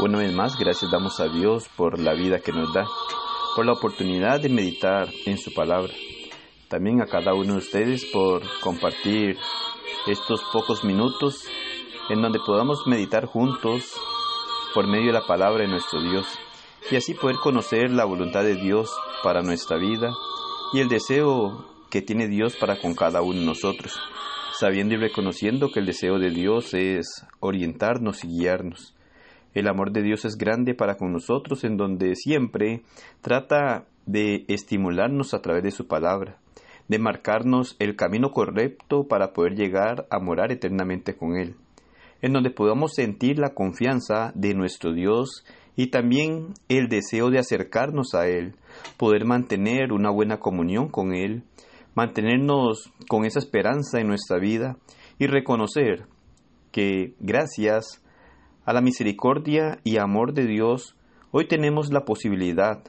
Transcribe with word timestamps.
Una 0.00 0.18
vez 0.18 0.32
más, 0.32 0.56
gracias 0.56 0.92
damos 0.92 1.18
a 1.18 1.26
Dios 1.26 1.68
por 1.76 1.98
la 1.98 2.14
vida 2.14 2.38
que 2.38 2.52
nos 2.52 2.72
da, 2.72 2.86
por 3.56 3.66
la 3.66 3.72
oportunidad 3.72 4.40
de 4.40 4.48
meditar 4.48 5.08
en 5.26 5.36
su 5.38 5.52
palabra. 5.52 5.92
También 6.68 7.02
a 7.02 7.06
cada 7.06 7.34
uno 7.34 7.54
de 7.54 7.58
ustedes 7.58 8.04
por 8.04 8.42
compartir 8.60 9.36
estos 10.06 10.40
pocos 10.52 10.84
minutos 10.84 11.48
en 12.10 12.22
donde 12.22 12.38
podamos 12.46 12.86
meditar 12.86 13.26
juntos 13.26 13.92
por 14.72 14.86
medio 14.86 15.08
de 15.08 15.14
la 15.14 15.26
palabra 15.26 15.64
de 15.64 15.68
nuestro 15.68 16.00
Dios 16.00 16.28
y 16.92 16.94
así 16.94 17.14
poder 17.14 17.38
conocer 17.42 17.90
la 17.90 18.04
voluntad 18.04 18.44
de 18.44 18.54
Dios 18.54 18.96
para 19.24 19.42
nuestra 19.42 19.78
vida 19.78 20.12
y 20.72 20.78
el 20.78 20.88
deseo 20.88 21.66
que 21.90 22.02
tiene 22.02 22.28
Dios 22.28 22.54
para 22.54 22.78
con 22.80 22.94
cada 22.94 23.20
uno 23.20 23.40
de 23.40 23.46
nosotros, 23.46 23.98
sabiendo 24.60 24.94
y 24.94 24.98
reconociendo 24.98 25.72
que 25.72 25.80
el 25.80 25.86
deseo 25.86 26.20
de 26.20 26.30
Dios 26.30 26.72
es 26.72 27.26
orientarnos 27.40 28.22
y 28.22 28.28
guiarnos. 28.28 28.94
El 29.54 29.68
amor 29.68 29.92
de 29.92 30.02
Dios 30.02 30.24
es 30.24 30.36
grande 30.36 30.74
para 30.74 30.96
con 30.96 31.12
nosotros 31.12 31.64
en 31.64 31.76
donde 31.76 32.14
siempre 32.14 32.82
trata 33.20 33.86
de 34.06 34.44
estimularnos 34.48 35.34
a 35.34 35.40
través 35.40 35.62
de 35.62 35.70
su 35.70 35.86
palabra, 35.86 36.38
de 36.88 36.98
marcarnos 36.98 37.76
el 37.78 37.96
camino 37.96 38.30
correcto 38.30 39.06
para 39.08 39.32
poder 39.32 39.54
llegar 39.54 40.06
a 40.10 40.18
morar 40.18 40.52
eternamente 40.52 41.16
con 41.16 41.36
Él, 41.36 41.56
en 42.22 42.32
donde 42.32 42.50
podamos 42.50 42.94
sentir 42.94 43.38
la 43.38 43.54
confianza 43.54 44.32
de 44.34 44.54
nuestro 44.54 44.92
Dios 44.92 45.44
y 45.76 45.88
también 45.88 46.54
el 46.68 46.88
deseo 46.88 47.30
de 47.30 47.38
acercarnos 47.38 48.14
a 48.14 48.26
Él, 48.26 48.54
poder 48.96 49.24
mantener 49.24 49.92
una 49.92 50.10
buena 50.10 50.38
comunión 50.38 50.88
con 50.88 51.14
Él, 51.14 51.44
mantenernos 51.94 52.92
con 53.08 53.24
esa 53.24 53.38
esperanza 53.38 54.00
en 54.00 54.08
nuestra 54.08 54.38
vida 54.38 54.76
y 55.18 55.26
reconocer 55.26 56.06
que 56.72 57.14
gracias 57.20 58.02
a 58.68 58.74
la 58.74 58.82
misericordia 58.82 59.80
y 59.82 59.96
amor 59.96 60.34
de 60.34 60.44
Dios, 60.44 60.94
hoy 61.30 61.48
tenemos 61.48 61.90
la 61.90 62.04
posibilidad 62.04 62.84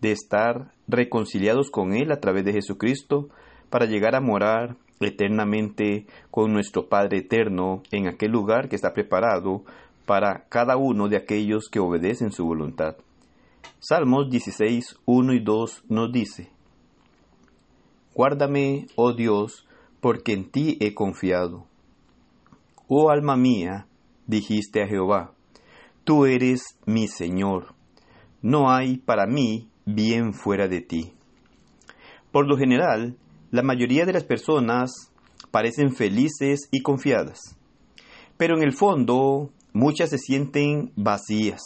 de 0.00 0.10
estar 0.10 0.72
reconciliados 0.88 1.70
con 1.70 1.92
Él 1.92 2.10
a 2.12 2.18
través 2.18 2.46
de 2.46 2.54
Jesucristo 2.54 3.28
para 3.68 3.84
llegar 3.84 4.14
a 4.14 4.22
morar 4.22 4.78
eternamente 5.00 6.06
con 6.30 6.54
nuestro 6.54 6.88
Padre 6.88 7.18
eterno 7.18 7.82
en 7.90 8.08
aquel 8.08 8.30
lugar 8.30 8.70
que 8.70 8.76
está 8.76 8.94
preparado 8.94 9.64
para 10.06 10.46
cada 10.48 10.78
uno 10.78 11.10
de 11.10 11.18
aquellos 11.18 11.68
que 11.68 11.78
obedecen 11.78 12.32
su 12.32 12.46
voluntad. 12.46 12.96
Salmos 13.80 14.30
16, 14.30 14.96
1 15.04 15.32
y 15.34 15.40
2 15.40 15.84
nos 15.90 16.10
dice, 16.10 16.48
Guárdame, 18.14 18.86
oh 18.96 19.12
Dios, 19.12 19.68
porque 20.00 20.32
en 20.32 20.50
ti 20.50 20.78
he 20.80 20.94
confiado. 20.94 21.66
Oh 22.88 23.10
alma 23.10 23.36
mía, 23.36 23.86
dijiste 24.32 24.82
a 24.82 24.88
Jehová, 24.88 25.32
Tú 26.04 26.26
eres 26.26 26.62
mi 26.84 27.06
Señor, 27.06 27.74
no 28.40 28.72
hay 28.72 28.96
para 28.96 29.26
mí 29.26 29.68
bien 29.84 30.34
fuera 30.34 30.66
de 30.66 30.80
ti. 30.80 31.12
Por 32.32 32.48
lo 32.48 32.56
general, 32.56 33.16
la 33.52 33.62
mayoría 33.62 34.04
de 34.04 34.12
las 34.12 34.24
personas 34.24 34.90
parecen 35.52 35.94
felices 35.94 36.68
y 36.72 36.80
confiadas, 36.80 37.38
pero 38.36 38.56
en 38.56 38.64
el 38.64 38.72
fondo 38.72 39.50
muchas 39.72 40.10
se 40.10 40.18
sienten 40.18 40.90
vacías. 40.96 41.60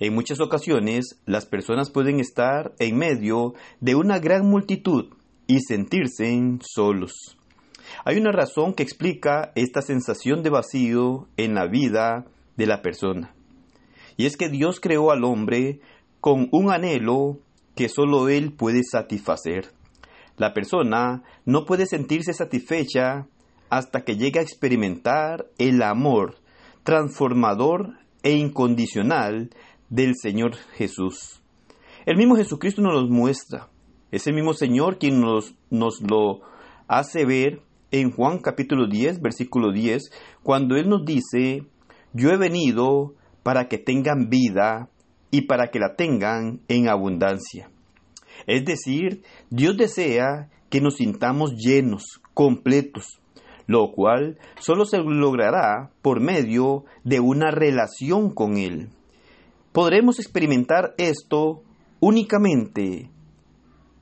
En 0.00 0.14
muchas 0.14 0.40
ocasiones 0.40 1.20
las 1.26 1.46
personas 1.46 1.90
pueden 1.90 2.18
estar 2.18 2.72
en 2.78 2.96
medio 2.96 3.54
de 3.80 3.94
una 3.94 4.18
gran 4.18 4.46
multitud 4.46 5.10
y 5.46 5.60
sentirse 5.60 6.40
solos. 6.60 7.37
Hay 8.04 8.16
una 8.16 8.32
razón 8.32 8.74
que 8.74 8.82
explica 8.82 9.52
esta 9.54 9.82
sensación 9.82 10.42
de 10.42 10.50
vacío 10.50 11.28
en 11.36 11.54
la 11.54 11.66
vida 11.66 12.26
de 12.56 12.66
la 12.66 12.82
persona. 12.82 13.34
Y 14.16 14.26
es 14.26 14.36
que 14.36 14.48
Dios 14.48 14.80
creó 14.80 15.10
al 15.10 15.24
hombre 15.24 15.80
con 16.20 16.48
un 16.50 16.70
anhelo 16.70 17.38
que 17.74 17.88
solo 17.88 18.28
Él 18.28 18.52
puede 18.52 18.82
satisfacer. 18.82 19.72
La 20.36 20.52
persona 20.54 21.22
no 21.44 21.64
puede 21.64 21.86
sentirse 21.86 22.32
satisfecha 22.32 23.26
hasta 23.70 24.02
que 24.02 24.16
llegue 24.16 24.40
a 24.40 24.42
experimentar 24.42 25.46
el 25.58 25.82
amor 25.82 26.36
transformador 26.82 27.98
e 28.22 28.32
incondicional 28.32 29.50
del 29.90 30.14
Señor 30.16 30.54
Jesús. 30.74 31.42
El 32.06 32.16
mismo 32.16 32.36
Jesucristo 32.36 32.82
nos 32.82 32.94
lo 32.94 33.08
muestra. 33.08 33.68
Es 34.10 34.26
el 34.26 34.34
mismo 34.34 34.54
Señor 34.54 34.98
quien 34.98 35.20
nos, 35.20 35.54
nos 35.70 36.00
lo 36.00 36.40
hace 36.86 37.24
ver 37.26 37.60
en 37.90 38.10
Juan 38.10 38.38
capítulo 38.38 38.86
10, 38.86 39.20
versículo 39.22 39.72
10, 39.72 40.10
cuando 40.42 40.76
Él 40.76 40.88
nos 40.88 41.04
dice, 41.04 41.64
yo 42.12 42.30
he 42.30 42.36
venido 42.36 43.14
para 43.42 43.68
que 43.68 43.78
tengan 43.78 44.28
vida 44.28 44.88
y 45.30 45.42
para 45.42 45.68
que 45.70 45.78
la 45.78 45.94
tengan 45.96 46.60
en 46.68 46.88
abundancia. 46.88 47.70
Es 48.46 48.64
decir, 48.64 49.22
Dios 49.50 49.76
desea 49.76 50.50
que 50.70 50.80
nos 50.80 50.96
sintamos 50.96 51.54
llenos, 51.54 52.20
completos, 52.34 53.20
lo 53.66 53.92
cual 53.92 54.38
solo 54.60 54.84
se 54.84 54.98
logrará 54.98 55.90
por 56.02 56.20
medio 56.20 56.84
de 57.04 57.20
una 57.20 57.50
relación 57.50 58.30
con 58.30 58.56
Él. 58.56 58.90
Podremos 59.72 60.18
experimentar 60.18 60.94
esto 60.98 61.62
únicamente 62.00 63.10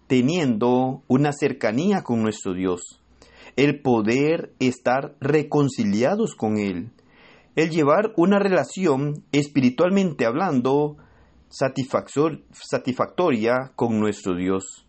teniendo 0.06 1.02
una 1.08 1.32
cercanía 1.32 2.02
con 2.02 2.22
nuestro 2.22 2.54
Dios 2.54 3.00
el 3.56 3.80
poder 3.80 4.52
estar 4.58 5.16
reconciliados 5.20 6.34
con 6.34 6.58
Él, 6.58 6.90
el 7.54 7.70
llevar 7.70 8.12
una 8.16 8.38
relación 8.38 9.24
espiritualmente 9.32 10.26
hablando 10.26 10.98
satisfactoria 11.48 13.72
con 13.74 13.98
nuestro 13.98 14.36
Dios. 14.36 14.86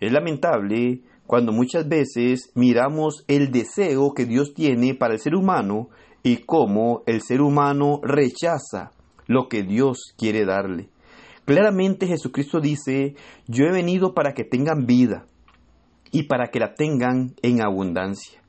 Es 0.00 0.12
lamentable 0.12 1.02
cuando 1.26 1.52
muchas 1.52 1.88
veces 1.88 2.50
miramos 2.54 3.24
el 3.28 3.52
deseo 3.52 4.12
que 4.14 4.26
Dios 4.26 4.52
tiene 4.52 4.94
para 4.94 5.14
el 5.14 5.20
ser 5.20 5.36
humano 5.36 5.88
y 6.24 6.38
cómo 6.38 7.04
el 7.06 7.22
ser 7.22 7.40
humano 7.40 8.00
rechaza 8.02 8.90
lo 9.26 9.48
que 9.48 9.62
Dios 9.62 10.12
quiere 10.18 10.44
darle. 10.44 10.88
Claramente 11.44 12.08
Jesucristo 12.08 12.58
dice, 12.60 13.14
yo 13.46 13.66
he 13.66 13.72
venido 13.72 14.12
para 14.12 14.34
que 14.34 14.42
tengan 14.42 14.86
vida 14.86 15.28
y 16.12 16.24
para 16.24 16.48
que 16.48 16.60
la 16.60 16.74
tengan 16.74 17.34
en 17.42 17.62
abundancia. 17.62 18.40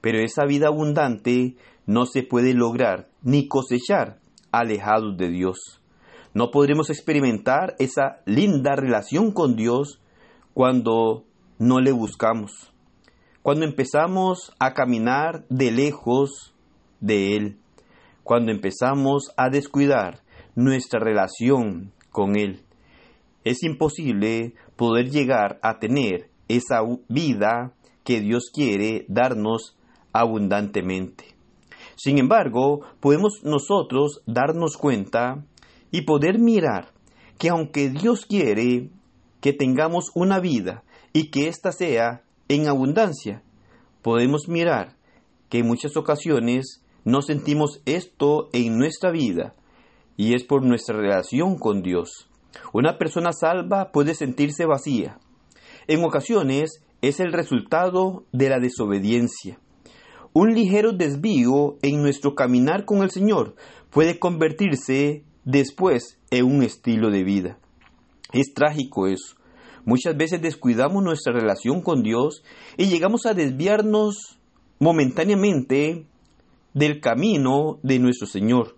Pero 0.00 0.18
esa 0.18 0.44
vida 0.44 0.68
abundante 0.68 1.56
no 1.86 2.06
se 2.06 2.22
puede 2.22 2.54
lograr 2.54 3.08
ni 3.22 3.48
cosechar 3.48 4.18
alejados 4.50 5.16
de 5.16 5.28
Dios. 5.28 5.80
No 6.34 6.50
podremos 6.50 6.90
experimentar 6.90 7.74
esa 7.78 8.20
linda 8.24 8.74
relación 8.74 9.32
con 9.32 9.56
Dios 9.56 10.00
cuando 10.54 11.24
no 11.58 11.80
le 11.80 11.92
buscamos, 11.92 12.72
cuando 13.42 13.64
empezamos 13.64 14.52
a 14.58 14.72
caminar 14.72 15.44
de 15.48 15.70
lejos 15.70 16.54
de 17.00 17.36
Él, 17.36 17.58
cuando 18.24 18.50
empezamos 18.50 19.32
a 19.36 19.50
descuidar 19.50 20.22
nuestra 20.54 21.00
relación 21.00 21.92
con 22.10 22.36
Él. 22.36 22.62
Es 23.44 23.62
imposible 23.62 24.54
poder 24.76 25.10
llegar 25.10 25.58
a 25.62 25.78
tener 25.78 26.31
esa 26.56 26.80
vida 27.08 27.72
que 28.04 28.20
Dios 28.20 28.50
quiere 28.52 29.04
darnos 29.08 29.76
abundantemente. 30.12 31.24
Sin 31.96 32.18
embargo, 32.18 32.80
podemos 33.00 33.40
nosotros 33.44 34.22
darnos 34.26 34.76
cuenta 34.76 35.44
y 35.90 36.02
poder 36.02 36.38
mirar 36.38 36.92
que 37.38 37.48
aunque 37.48 37.90
Dios 37.90 38.26
quiere 38.26 38.90
que 39.40 39.52
tengamos 39.52 40.10
una 40.14 40.40
vida 40.40 40.84
y 41.12 41.30
que 41.30 41.48
ésta 41.48 41.72
sea 41.72 42.22
en 42.48 42.68
abundancia, 42.68 43.42
podemos 44.02 44.48
mirar 44.48 44.96
que 45.48 45.58
en 45.58 45.66
muchas 45.66 45.96
ocasiones 45.96 46.82
no 47.04 47.22
sentimos 47.22 47.82
esto 47.84 48.48
en 48.52 48.78
nuestra 48.78 49.10
vida 49.10 49.54
y 50.16 50.34
es 50.34 50.44
por 50.44 50.64
nuestra 50.64 50.96
relación 50.96 51.58
con 51.58 51.82
Dios. 51.82 52.28
Una 52.72 52.98
persona 52.98 53.32
salva 53.32 53.90
puede 53.92 54.14
sentirse 54.14 54.66
vacía, 54.66 55.18
en 55.86 56.04
ocasiones 56.04 56.82
es 57.00 57.20
el 57.20 57.32
resultado 57.32 58.24
de 58.32 58.48
la 58.48 58.58
desobediencia. 58.58 59.58
Un 60.32 60.54
ligero 60.54 60.92
desvío 60.92 61.76
en 61.82 62.00
nuestro 62.00 62.34
caminar 62.34 62.84
con 62.84 63.02
el 63.02 63.10
Señor 63.10 63.54
puede 63.90 64.18
convertirse 64.18 65.24
después 65.44 66.18
en 66.30 66.46
un 66.46 66.62
estilo 66.62 67.10
de 67.10 67.24
vida. 67.24 67.58
Es 68.32 68.54
trágico 68.54 69.08
eso. 69.08 69.36
Muchas 69.84 70.16
veces 70.16 70.40
descuidamos 70.40 71.02
nuestra 71.02 71.32
relación 71.32 71.82
con 71.82 72.02
Dios 72.02 72.42
y 72.76 72.86
llegamos 72.86 73.26
a 73.26 73.34
desviarnos 73.34 74.38
momentáneamente 74.78 76.06
del 76.72 77.00
camino 77.00 77.78
de 77.82 77.98
nuestro 77.98 78.26
Señor. 78.26 78.76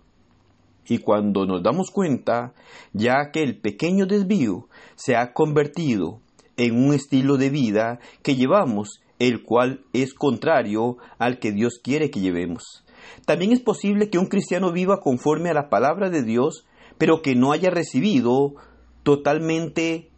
Y 0.87 0.99
cuando 0.99 1.45
nos 1.45 1.63
damos 1.63 1.89
cuenta, 1.89 2.53
ya 2.93 3.31
que 3.31 3.43
el 3.43 3.59
pequeño 3.59 4.05
desvío 4.05 4.67
se 4.95 5.15
ha 5.15 5.33
convertido 5.33 6.19
en 6.57 6.75
un 6.75 6.93
estilo 6.93 7.37
de 7.37 7.49
vida 7.49 7.99
que 8.23 8.35
llevamos, 8.35 9.01
el 9.19 9.43
cual 9.43 9.81
es 9.93 10.13
contrario 10.13 10.97
al 11.17 11.39
que 11.39 11.51
Dios 11.51 11.79
quiere 11.81 12.09
que 12.09 12.19
llevemos. 12.19 12.85
También 13.25 13.51
es 13.51 13.61
posible 13.61 14.09
que 14.09 14.17
un 14.17 14.27
cristiano 14.27 14.71
viva 14.71 14.99
conforme 14.99 15.49
a 15.49 15.53
la 15.53 15.69
palabra 15.69 16.09
de 16.09 16.23
Dios, 16.23 16.65
pero 16.97 17.21
que 17.21 17.35
no 17.35 17.51
haya 17.51 17.69
recibido 17.69 18.55
totalmente 19.03 20.09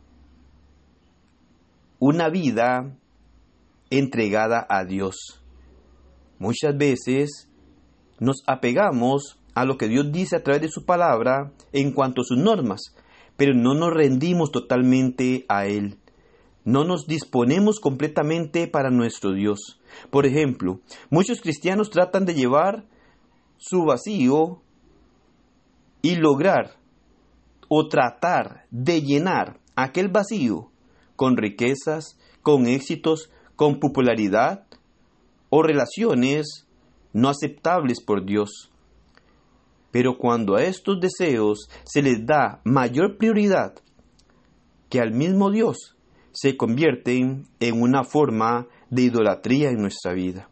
una 2.00 2.30
vida 2.30 2.96
entregada 3.90 4.66
a 4.70 4.86
Dios. 4.86 5.44
Muchas 6.40 6.78
veces 6.78 7.50
nos 8.20 8.44
apegamos 8.46 9.40
a 9.56 9.66
lo 9.66 9.78
que 9.78 9.88
Dios 9.88 10.12
dice 10.12 10.36
a 10.36 10.44
través 10.44 10.62
de 10.62 10.70
su 10.70 10.86
palabra 10.86 11.52
en 11.74 11.92
cuanto 11.92 12.22
a 12.22 12.26
sus 12.26 12.38
normas, 12.38 12.96
pero 13.38 13.54
no 13.54 13.74
nos 13.74 13.94
rendimos 13.94 14.52
totalmente 14.52 15.46
a 15.50 15.66
Él. 15.66 15.98
No 16.68 16.84
nos 16.84 17.08
disponemos 17.08 17.80
completamente 17.80 18.68
para 18.68 18.90
nuestro 18.90 19.32
Dios. 19.32 19.80
Por 20.10 20.26
ejemplo, 20.26 20.82
muchos 21.10 21.40
cristianos 21.40 21.90
tratan 21.90 22.26
de 22.26 22.34
llevar 22.34 22.84
su 23.56 23.86
vacío 23.86 24.62
y 26.02 26.18
lograr 26.18 26.76
o 27.70 27.88
tratar 27.88 28.66
de 28.70 29.02
llenar 29.02 29.62
aquel 29.78 30.10
vacío 30.10 30.70
con 31.16 31.38
riquezas, 31.38 32.20
con 32.42 32.68
éxitos, 32.68 33.32
con 33.56 33.80
popularidad 33.80 34.68
o 35.50 35.64
relaciones 35.64 36.68
no 37.14 37.30
aceptables 37.30 38.04
por 38.04 38.26
Dios. 38.26 38.70
Pero 39.92 40.18
cuando 40.18 40.58
a 40.58 40.64
estos 40.64 41.00
deseos 41.00 41.70
se 41.86 42.02
les 42.02 42.26
da 42.26 42.60
mayor 42.66 43.18
prioridad 43.18 43.74
que 44.90 45.00
al 45.00 45.14
mismo 45.14 45.50
Dios, 45.50 45.97
se 46.40 46.56
convierten 46.56 47.48
en 47.60 47.82
una 47.82 48.04
forma 48.04 48.68
de 48.92 49.02
idolatría 49.02 49.70
en 49.70 49.78
nuestra 49.78 50.14
vida. 50.14 50.48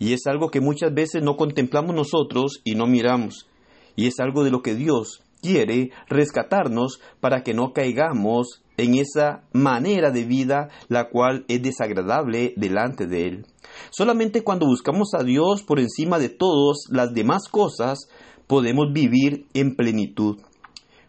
Y 0.00 0.12
es 0.12 0.26
algo 0.26 0.50
que 0.50 0.60
muchas 0.60 0.92
veces 0.92 1.22
no 1.22 1.36
contemplamos 1.36 1.94
nosotros 1.94 2.60
y 2.64 2.74
no 2.74 2.88
miramos. 2.88 3.46
Y 3.94 4.08
es 4.08 4.18
algo 4.18 4.42
de 4.42 4.50
lo 4.50 4.60
que 4.60 4.74
Dios 4.74 5.22
quiere 5.40 5.92
rescatarnos 6.08 7.00
para 7.20 7.44
que 7.44 7.54
no 7.54 7.72
caigamos 7.72 8.64
en 8.76 8.96
esa 8.96 9.44
manera 9.52 10.10
de 10.10 10.24
vida 10.24 10.68
la 10.88 11.08
cual 11.10 11.44
es 11.46 11.62
desagradable 11.62 12.54
delante 12.56 13.06
de 13.06 13.28
Él. 13.28 13.46
Solamente 13.90 14.42
cuando 14.42 14.66
buscamos 14.66 15.14
a 15.14 15.22
Dios 15.22 15.62
por 15.62 15.78
encima 15.78 16.18
de 16.18 16.28
todas 16.28 16.86
las 16.90 17.14
demás 17.14 17.48
cosas 17.48 18.08
podemos 18.48 18.92
vivir 18.92 19.46
en 19.54 19.76
plenitud. 19.76 20.38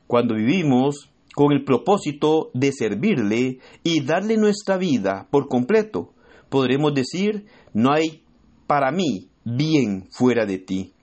Cuando 0.06 0.36
vivimos 0.36 1.09
con 1.36 1.52
el 1.52 1.64
propósito 1.64 2.50
de 2.54 2.72
servirle 2.72 3.60
y 3.84 4.04
darle 4.04 4.38
nuestra 4.38 4.78
vida 4.78 5.28
por 5.32 5.48
completo, 5.48 6.14
podremos 6.50 6.94
decir, 6.94 7.46
no 7.74 7.92
hay 7.92 8.24
para 8.68 8.92
mí 8.92 9.30
bien 9.44 10.08
fuera 10.12 10.46
de 10.46 10.58
ti. 10.58 10.94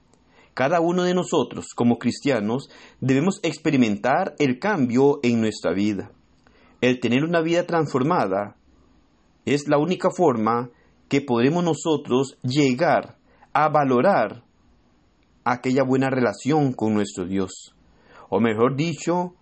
Cada 0.54 0.80
uno 0.80 1.02
de 1.02 1.14
nosotros, 1.14 1.74
como 1.74 1.98
cristianos, 1.98 2.70
debemos 3.00 3.40
experimentar 3.42 4.34
el 4.38 4.58
cambio 4.58 5.20
en 5.22 5.40
nuestra 5.40 5.74
vida. 5.74 6.10
El 6.80 7.00
tener 7.00 7.24
una 7.24 7.42
vida 7.42 7.66
transformada 7.66 8.56
es 9.44 9.68
la 9.68 9.78
única 9.78 10.08
forma 10.10 10.70
que 11.08 11.20
podremos 11.20 11.62
nosotros 11.62 12.38
llegar 12.42 13.18
a 13.52 13.68
valorar 13.68 14.44
aquella 15.44 15.84
buena 15.84 16.10
relación 16.10 16.72
con 16.72 16.94
nuestro 16.94 17.26
Dios. 17.26 17.74
O 18.28 18.40
mejor 18.40 18.76
dicho, 18.76 19.34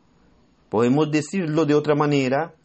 podemos 0.74 1.08
decirlo 1.12 1.66
de 1.66 1.76
otra 1.76 1.94
manera, 1.94 2.56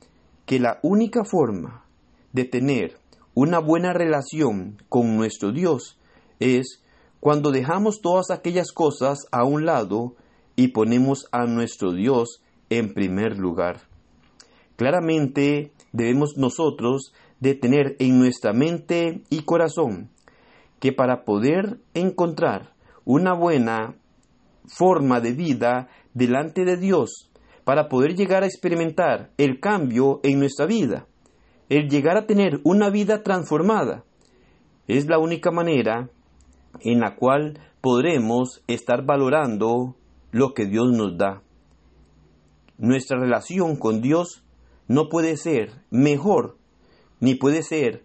que 0.47 0.59
la 0.59 0.79
única 0.81 1.23
forma 1.23 1.85
de 2.33 2.44
tener 2.44 2.97
una 3.35 3.59
buena 3.59 3.94
relación 3.94 4.77
con 4.89 5.15
nuestro 5.15 5.51
Dios 5.51 6.00
es 6.39 6.81
cuando 7.19 7.51
dejamos 7.51 8.01
todas 8.01 8.31
aquellas 8.31 8.71
cosas 8.71 9.27
a 9.31 9.44
un 9.44 9.67
lado 9.67 10.15
y 10.56 10.69
ponemos 10.69 11.27
a 11.31 11.45
nuestro 11.45 11.94
Dios 11.94 12.41
en 12.71 12.95
primer 12.95 13.38
lugar. 13.38 13.81
Claramente 14.75 15.71
debemos 15.91 16.35
nosotros 16.35 17.13
de 17.39 17.53
tener 17.53 17.95
en 18.00 18.17
nuestra 18.17 18.53
mente 18.53 19.21
y 19.29 19.44
corazón 19.44 20.09
que 20.79 20.94
para 20.94 21.25
poder 21.25 21.79
encontrar 21.94 22.73
una 23.05 23.35
buena 23.35 23.94
forma 24.65 25.21
de 25.21 25.33
vida 25.33 25.89
delante 26.15 26.65
de 26.65 26.75
Dios, 26.75 27.28
para 27.69 27.88
poder 27.88 28.16
llegar 28.16 28.42
a 28.42 28.48
experimentar 28.48 29.30
el 29.38 29.60
cambio 29.60 30.21
en 30.24 30.39
nuestra 30.39 30.66
vida, 30.66 31.06
el 31.69 31.88
llegar 31.88 32.18
a 32.18 32.25
tener 32.25 32.62
una 32.63 32.89
vida 32.89 33.21
transformada, 33.21 34.06
es 34.88 35.06
la 35.06 35.19
única 35.19 35.51
manera 35.51 36.10
en 36.80 37.00
la 37.00 37.16
cual 37.16 37.60
podremos 37.80 38.63
estar 38.66 39.06
valorando 39.06 39.95
lo 40.31 40.56
que 40.56 40.66
Dios 40.66 40.92
nos 40.92 41.16
da. 41.16 41.44
Nuestra 42.80 43.19
relación 43.19 43.75
con 43.75 44.01
Dios 44.01 44.44
no 44.88 45.07
puede 45.07 45.38
ser 45.38 45.69
mejor, 45.92 46.57
ni 47.19 47.36
puede 47.36 47.62
ser 47.62 48.01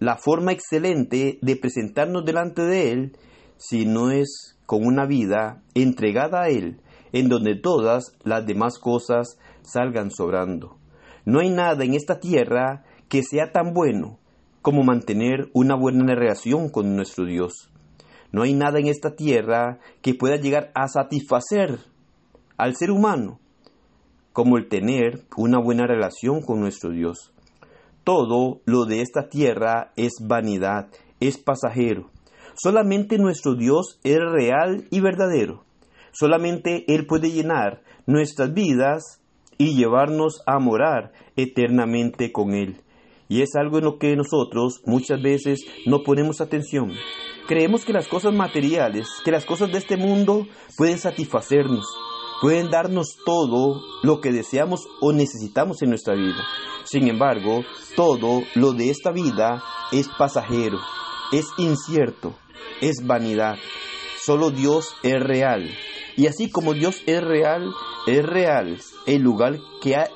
la 0.00 0.16
forma 0.16 0.50
excelente 0.50 1.38
de 1.40 1.54
presentarnos 1.54 2.24
delante 2.24 2.62
de 2.62 2.90
Él, 2.90 3.16
si 3.58 3.86
no 3.86 4.10
es 4.10 4.58
con 4.66 4.84
una 4.84 5.06
vida 5.06 5.62
entregada 5.72 6.42
a 6.42 6.48
Él, 6.48 6.80
en 7.12 7.28
donde 7.28 7.54
todas 7.54 8.16
las 8.24 8.46
demás 8.46 8.78
cosas 8.78 9.38
salgan 9.62 10.10
sobrando. 10.10 10.78
No 11.24 11.40
hay 11.40 11.50
nada 11.50 11.84
en 11.84 11.94
esta 11.94 12.18
tierra 12.20 12.84
que 13.08 13.22
sea 13.22 13.52
tan 13.52 13.72
bueno 13.72 14.18
como 14.62 14.82
mantener 14.82 15.50
una 15.52 15.74
buena 15.74 16.14
relación 16.14 16.68
con 16.68 16.96
nuestro 16.96 17.26
Dios. 17.26 17.70
No 18.32 18.42
hay 18.42 18.54
nada 18.54 18.78
en 18.78 18.86
esta 18.86 19.14
tierra 19.14 19.78
que 20.00 20.14
pueda 20.14 20.36
llegar 20.36 20.70
a 20.74 20.88
satisfacer 20.88 21.78
al 22.56 22.74
ser 22.76 22.90
humano 22.90 23.40
como 24.32 24.56
el 24.56 24.68
tener 24.68 25.24
una 25.36 25.58
buena 25.58 25.86
relación 25.86 26.40
con 26.40 26.60
nuestro 26.60 26.90
Dios. 26.90 27.32
Todo 28.04 28.62
lo 28.64 28.86
de 28.86 29.02
esta 29.02 29.28
tierra 29.28 29.92
es 29.96 30.12
vanidad, 30.20 30.88
es 31.20 31.38
pasajero. 31.38 32.10
Solamente 32.54 33.18
nuestro 33.18 33.54
Dios 33.54 34.00
es 34.02 34.18
real 34.18 34.86
y 34.90 35.00
verdadero. 35.00 35.64
Solamente 36.12 36.84
Él 36.88 37.06
puede 37.06 37.30
llenar 37.30 37.82
nuestras 38.06 38.52
vidas 38.52 39.20
y 39.58 39.74
llevarnos 39.76 40.42
a 40.46 40.58
morar 40.58 41.12
eternamente 41.36 42.32
con 42.32 42.54
Él. 42.54 42.80
Y 43.28 43.42
es 43.42 43.54
algo 43.54 43.78
en 43.78 43.84
lo 43.84 43.98
que 43.98 44.14
nosotros 44.14 44.82
muchas 44.84 45.22
veces 45.22 45.64
no 45.86 46.02
ponemos 46.02 46.40
atención. 46.40 46.92
Creemos 47.48 47.84
que 47.84 47.92
las 47.92 48.06
cosas 48.06 48.34
materiales, 48.34 49.08
que 49.24 49.30
las 49.30 49.44
cosas 49.44 49.72
de 49.72 49.78
este 49.78 49.96
mundo 49.96 50.46
pueden 50.76 50.98
satisfacernos, 50.98 51.86
pueden 52.40 52.70
darnos 52.70 53.16
todo 53.24 53.80
lo 54.02 54.20
que 54.20 54.32
deseamos 54.32 54.86
o 55.00 55.12
necesitamos 55.12 55.80
en 55.82 55.90
nuestra 55.90 56.14
vida. 56.14 56.44
Sin 56.84 57.08
embargo, 57.08 57.62
todo 57.96 58.42
lo 58.54 58.72
de 58.72 58.90
esta 58.90 59.12
vida 59.12 59.62
es 59.92 60.08
pasajero, 60.18 60.78
es 61.32 61.46
incierto, 61.56 62.34
es 62.80 63.06
vanidad. 63.06 63.56
Solo 64.18 64.50
Dios 64.50 64.94
es 65.02 65.20
real. 65.22 65.70
Y 66.16 66.26
así 66.26 66.50
como 66.50 66.74
Dios 66.74 67.02
es 67.06 67.22
real, 67.22 67.72
es 68.06 68.24
real 68.24 68.78
el 69.06 69.22
lugar 69.22 69.58
que 69.80 69.96
ha, 69.96 70.08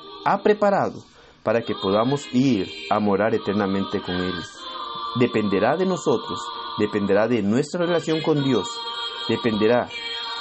preparado 0.43 1.03
para 1.43 1.61
que 1.61 1.73
podamos 1.73 2.27
ir 2.33 2.69
a 2.89 2.99
morar 2.99 3.33
eternamente 3.33 4.01
con 4.01 4.15
Él. 4.15 4.33
Dependerá 5.19 5.77
de 5.77 5.85
nosotros 5.85 6.39
dependerá 6.77 7.27
de 7.27 7.41
nuestra 7.41 7.85
relación 7.85 8.21
con 8.21 8.43
Dios, 8.43 8.67
dependerá 9.27 9.89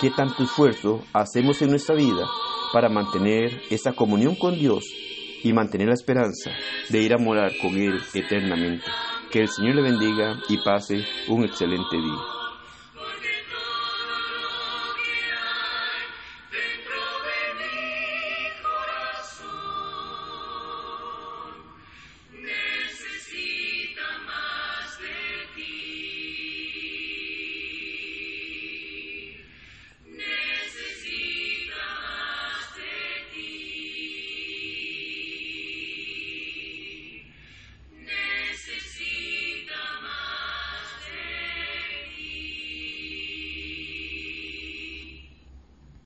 qué 0.01 0.11
tanto 0.11 0.45
esfuerzo 0.45 1.03
hacemos 1.13 1.61
en 1.63 1.71
nuestra 1.71 1.95
vida 1.95 2.27
para 2.73 2.89
mantener 2.89 3.63
esa 3.71 3.93
comunión 3.93 4.37
con 4.37 4.55
Dios 4.55 4.85
y 5.43 5.53
mantener 5.53 5.89
la 5.89 5.95
esperanza 5.95 6.51
de 6.89 7.03
ir 7.03 7.15
a 7.15 7.19
morar 7.19 7.53
con 7.61 7.77
Él 7.77 8.01
eternamente. 8.13 8.85
Que 9.31 9.41
el 9.41 9.49
Señor 9.49 9.77
le 9.77 9.83
bendiga 9.83 10.41
y 10.49 10.59
pase 10.59 11.05
un 11.29 11.45
excelente 11.45 11.97
día. 11.97 12.46